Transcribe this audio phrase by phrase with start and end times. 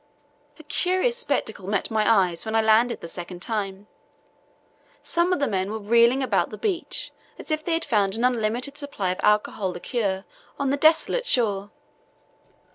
[0.57, 3.85] A curious spectacle met my eyes when I landed the second time.
[5.03, 8.23] Some of the men were reeling about the beach as if they had found an
[8.25, 10.25] unlimited supply of alcoholic liquor
[10.57, 11.69] on the desolate shore.